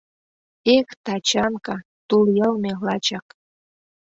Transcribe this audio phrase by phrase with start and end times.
[0.75, 1.75] Эх, Тачанка,
[2.07, 3.27] тулйылме лачак!